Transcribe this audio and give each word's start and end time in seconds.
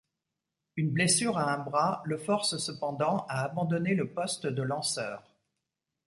Une 0.77 0.89
blessure 0.89 1.37
à 1.37 1.53
un 1.53 1.59
bras 1.59 2.01
le 2.05 2.17
force 2.17 2.57
cependant 2.57 3.23
à 3.29 3.43
abandonner 3.43 3.93
le 3.93 4.09
poste 4.11 4.47
de 4.47 4.63
lanceur. 4.63 5.21